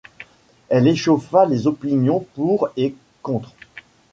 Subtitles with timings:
[0.69, 3.53] Elle échauffa les opinions pour et contre.